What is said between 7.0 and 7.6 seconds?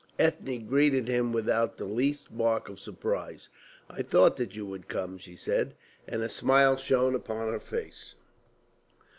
upon her